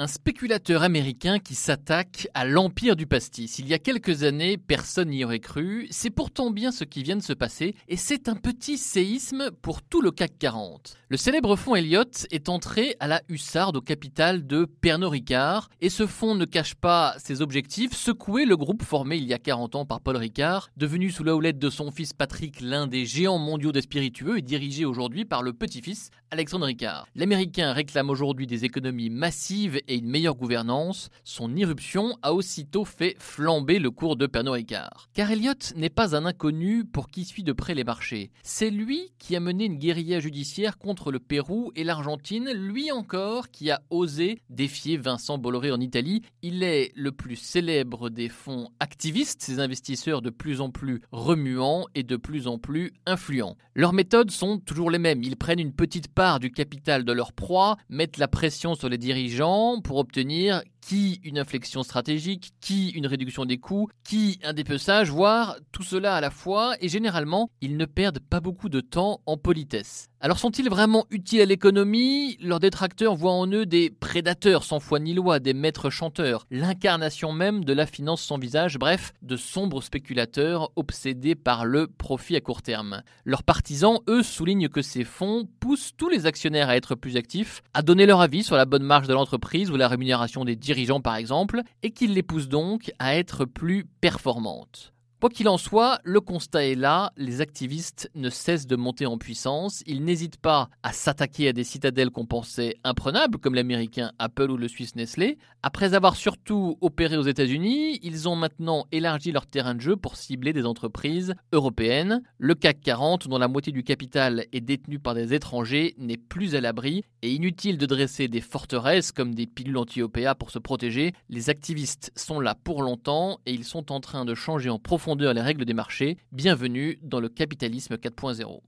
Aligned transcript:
Un 0.00 0.06
spéculateur 0.06 0.84
américain 0.84 1.40
qui 1.40 1.56
s'attaque 1.56 2.28
à 2.32 2.44
l'empire 2.44 2.94
du 2.94 3.08
pastis. 3.08 3.58
Il 3.58 3.66
y 3.66 3.74
a 3.74 3.80
quelques 3.80 4.22
années, 4.22 4.56
personne 4.56 5.08
n'y 5.08 5.24
aurait 5.24 5.40
cru. 5.40 5.88
C'est 5.90 6.10
pourtant 6.10 6.52
bien 6.52 6.70
ce 6.70 6.84
qui 6.84 7.02
vient 7.02 7.16
de 7.16 7.22
se 7.22 7.32
passer 7.32 7.74
et 7.88 7.96
c'est 7.96 8.28
un 8.28 8.36
petit 8.36 8.78
séisme 8.78 9.50
pour 9.60 9.82
tout 9.82 10.00
le 10.00 10.12
CAC 10.12 10.38
40. 10.38 10.98
Le 11.08 11.16
célèbre 11.16 11.56
fonds 11.56 11.74
Elliott 11.74 12.28
est 12.30 12.48
entré 12.48 12.94
à 13.00 13.08
la 13.08 13.22
hussarde 13.28 13.78
au 13.78 13.80
capital 13.80 14.46
de 14.46 14.66
Pernod 14.66 15.10
Ricard 15.10 15.68
et 15.80 15.88
ce 15.88 16.06
fonds 16.06 16.36
ne 16.36 16.44
cache 16.44 16.76
pas 16.76 17.16
ses 17.18 17.42
objectifs, 17.42 17.92
secouer 17.92 18.44
le 18.44 18.56
groupe 18.56 18.84
formé 18.84 19.16
il 19.16 19.24
y 19.24 19.34
a 19.34 19.38
40 19.38 19.74
ans 19.74 19.84
par 19.84 20.00
Paul 20.00 20.16
Ricard, 20.16 20.68
devenu 20.76 21.10
sous 21.10 21.24
la 21.24 21.34
houlette 21.34 21.58
de 21.58 21.70
son 21.70 21.90
fils 21.90 22.12
Patrick 22.12 22.60
l'un 22.60 22.86
des 22.86 23.04
géants 23.04 23.38
mondiaux 23.38 23.72
des 23.72 23.82
spiritueux 23.82 24.38
et 24.38 24.42
dirigé 24.42 24.84
aujourd'hui 24.84 25.24
par 25.24 25.42
le 25.42 25.52
petit-fils 25.52 26.10
Alexandre 26.30 26.66
Ricard. 26.66 27.08
L'Américain 27.16 27.72
réclame 27.72 28.10
aujourd'hui 28.10 28.46
des 28.46 28.64
économies 28.64 29.10
massives 29.10 29.80
et 29.88 29.96
une 29.96 30.08
meilleure 30.08 30.36
gouvernance, 30.36 31.08
son 31.24 31.56
irruption 31.56 32.16
a 32.22 32.32
aussitôt 32.34 32.84
fait 32.84 33.16
flamber 33.18 33.78
le 33.78 33.90
cours 33.90 34.16
de 34.16 34.26
Pernod 34.26 34.54
Ricard. 34.54 35.08
Car 35.14 35.30
Elliott 35.30 35.72
n'est 35.76 35.88
pas 35.88 36.14
un 36.14 36.26
inconnu 36.26 36.84
pour 36.84 37.08
qui 37.08 37.24
suit 37.24 37.42
de 37.42 37.52
près 37.52 37.74
les 37.74 37.84
marchés. 37.84 38.30
C'est 38.42 38.70
lui 38.70 39.12
qui 39.18 39.34
a 39.34 39.40
mené 39.40 39.64
une 39.64 39.78
guérilla 39.78 40.20
judiciaire 40.20 40.78
contre 40.78 41.10
le 41.10 41.18
Pérou 41.18 41.72
et 41.74 41.84
l'Argentine, 41.84 42.52
lui 42.52 42.92
encore 42.92 43.50
qui 43.50 43.70
a 43.70 43.82
osé 43.90 44.40
défier 44.50 44.96
Vincent 44.96 45.38
Bolloré 45.38 45.72
en 45.72 45.80
Italie. 45.80 46.22
Il 46.42 46.62
est 46.62 46.92
le 46.94 47.12
plus 47.12 47.36
célèbre 47.36 48.10
des 48.10 48.28
fonds 48.28 48.70
activistes, 48.80 49.42
ces 49.42 49.60
investisseurs 49.60 50.22
de 50.22 50.30
plus 50.30 50.60
en 50.60 50.70
plus 50.70 51.00
remuants 51.10 51.86
et 51.94 52.02
de 52.02 52.16
plus 52.16 52.46
en 52.46 52.58
plus 52.58 52.92
influents. 53.06 53.56
Leurs 53.74 53.92
méthodes 53.92 54.30
sont 54.30 54.58
toujours 54.58 54.90
les 54.90 54.98
mêmes. 54.98 55.22
Ils 55.22 55.36
prennent 55.36 55.60
une 55.60 55.72
petite 55.72 56.08
part 56.08 56.40
du 56.40 56.50
capital 56.50 57.04
de 57.04 57.12
leur 57.12 57.32
proie, 57.32 57.76
mettent 57.88 58.18
la 58.18 58.28
pression 58.28 58.74
sur 58.74 58.88
les 58.88 58.98
dirigeants, 58.98 59.77
pour 59.80 59.98
obtenir 59.98 60.62
qui 60.80 61.20
une 61.24 61.38
inflexion 61.38 61.82
stratégique, 61.82 62.52
qui 62.60 62.90
une 62.90 63.06
réduction 63.06 63.44
des 63.44 63.58
coûts, 63.58 63.88
qui 64.04 64.38
un 64.44 64.52
dépeçage, 64.52 65.10
voire 65.10 65.56
tout 65.72 65.82
cela 65.82 66.16
à 66.16 66.20
la 66.20 66.30
fois, 66.30 66.74
et 66.80 66.88
généralement, 66.88 67.50
ils 67.60 67.76
ne 67.76 67.84
perdent 67.84 68.20
pas 68.20 68.40
beaucoup 68.40 68.68
de 68.68 68.80
temps 68.80 69.20
en 69.26 69.36
politesse. 69.36 70.08
Alors 70.20 70.40
sont-ils 70.40 70.68
vraiment 70.68 71.06
utiles 71.10 71.40
à 71.42 71.44
l'économie? 71.44 72.36
Leurs 72.40 72.58
détracteurs 72.58 73.14
voient 73.14 73.34
en 73.34 73.46
eux 73.52 73.66
des 73.66 73.88
prédateurs 73.88 74.64
sans 74.64 74.80
foi 74.80 74.98
ni 74.98 75.14
loi, 75.14 75.38
des 75.38 75.54
maîtres 75.54 75.90
chanteurs, 75.90 76.44
l'incarnation 76.50 77.32
même 77.32 77.64
de 77.64 77.72
la 77.72 77.86
finance 77.86 78.22
sans 78.22 78.36
visage, 78.36 78.78
bref, 78.78 79.12
de 79.22 79.36
sombres 79.36 79.80
spéculateurs 79.80 80.72
obsédés 80.74 81.36
par 81.36 81.64
le 81.64 81.86
profit 81.86 82.34
à 82.34 82.40
court 82.40 82.62
terme. 82.62 83.02
Leurs 83.24 83.44
partisans, 83.44 84.00
eux, 84.08 84.24
soulignent 84.24 84.68
que 84.68 84.82
ces 84.82 85.04
fonds 85.04 85.48
poussent 85.60 85.92
tous 85.96 86.08
les 86.08 86.26
actionnaires 86.26 86.68
à 86.68 86.76
être 86.76 86.96
plus 86.96 87.16
actifs, 87.16 87.62
à 87.72 87.82
donner 87.82 88.04
leur 88.04 88.20
avis 88.20 88.42
sur 88.42 88.56
la 88.56 88.64
bonne 88.64 88.82
marge 88.82 89.06
de 89.06 89.14
l'entreprise 89.14 89.70
ou 89.70 89.76
la 89.76 89.86
rémunération 89.86 90.44
des 90.44 90.56
dirigeants 90.68 91.00
par 91.00 91.16
exemple, 91.16 91.62
et 91.82 91.92
qu'ils 91.92 92.12
les 92.12 92.22
poussent 92.22 92.48
donc 92.48 92.92
à 92.98 93.16
être 93.16 93.46
plus 93.46 93.86
performantes. 94.00 94.92
Quoi 95.20 95.30
qu'il 95.30 95.48
en 95.48 95.58
soit, 95.58 95.98
le 96.04 96.20
constat 96.20 96.66
est 96.66 96.76
là, 96.76 97.12
les 97.16 97.40
activistes 97.40 98.08
ne 98.14 98.30
cessent 98.30 98.68
de 98.68 98.76
monter 98.76 99.04
en 99.04 99.18
puissance, 99.18 99.82
ils 99.84 100.04
n'hésitent 100.04 100.36
pas 100.36 100.68
à 100.84 100.92
s'attaquer 100.92 101.48
à 101.48 101.52
des 101.52 101.64
citadelles 101.64 102.10
qu'on 102.10 102.24
pensait 102.24 102.76
imprenables, 102.84 103.38
comme 103.38 103.56
l'américain 103.56 104.12
Apple 104.20 104.48
ou 104.48 104.56
le 104.56 104.68
suisse 104.68 104.94
Nestlé. 104.94 105.36
Après 105.64 105.94
avoir 105.94 106.14
surtout 106.14 106.78
opéré 106.82 107.16
aux 107.16 107.24
États-Unis, 107.24 107.98
ils 108.04 108.28
ont 108.28 108.36
maintenant 108.36 108.86
élargi 108.92 109.32
leur 109.32 109.46
terrain 109.46 109.74
de 109.74 109.80
jeu 109.80 109.96
pour 109.96 110.16
cibler 110.16 110.52
des 110.52 110.64
entreprises 110.64 111.34
européennes. 111.52 112.22
Le 112.38 112.54
CAC 112.54 112.80
40, 112.80 113.26
dont 113.26 113.38
la 113.38 113.48
moitié 113.48 113.72
du 113.72 113.82
capital 113.82 114.46
est 114.52 114.60
détenu 114.60 115.00
par 115.00 115.14
des 115.14 115.34
étrangers, 115.34 115.96
n'est 115.98 116.16
plus 116.16 116.54
à 116.54 116.60
l'abri 116.60 117.02
et 117.22 117.32
inutile 117.32 117.76
de 117.76 117.86
dresser 117.86 118.28
des 118.28 118.40
forteresses 118.40 119.10
comme 119.10 119.34
des 119.34 119.48
pilules 119.48 119.78
anti-OPA 119.78 120.36
pour 120.36 120.52
se 120.52 120.60
protéger. 120.60 121.12
Les 121.28 121.50
activistes 121.50 122.12
sont 122.14 122.38
là 122.38 122.54
pour 122.54 122.82
longtemps 122.82 123.40
et 123.46 123.52
ils 123.52 123.64
sont 123.64 123.90
en 123.90 123.98
train 123.98 124.24
de 124.24 124.36
changer 124.36 124.70
en 124.70 124.78
profondeur 125.08 125.32
les 125.32 125.40
règles 125.40 125.64
des 125.64 125.72
marchés. 125.72 126.18
Bienvenue 126.32 126.98
dans 127.00 127.18
le 127.18 127.30
capitalisme 127.30 127.94
4.0. 127.94 128.60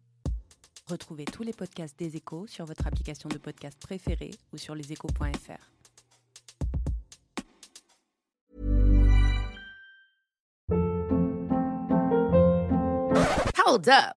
Retrouvez 0.88 1.26
tous 1.26 1.42
les 1.42 1.52
podcasts 1.52 1.98
des 1.98 2.16
échos 2.16 2.46
sur 2.46 2.64
votre 2.64 2.86
application 2.86 3.28
de 3.28 3.36
podcast 3.36 3.78
préférée 3.78 4.30
ou 4.50 4.56
sur 4.56 4.74
leséchos.fr. 4.74 5.70
Hold 13.66 13.88
up. 13.90 14.19